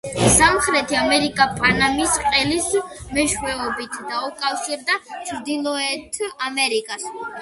სამხრეთი 0.35 0.95
ამერიკა 0.99 1.45
პანამის 1.59 2.15
ყელის 2.23 2.69
მეშვეობით 3.17 3.99
დაუკავშირდა 4.13 4.99
ჩრდილოეთ 5.13 6.19
ამერიკას. 6.49 7.07